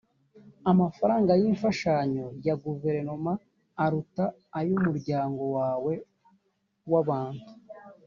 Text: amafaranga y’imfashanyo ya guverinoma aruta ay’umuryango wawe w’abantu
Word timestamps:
amafaranga 0.71 1.31
y’imfashanyo 1.41 2.25
ya 2.47 2.55
guverinoma 2.63 3.31
aruta 3.83 4.25
ay’umuryango 4.59 5.43
wawe 5.55 5.93
w’abantu 6.91 7.47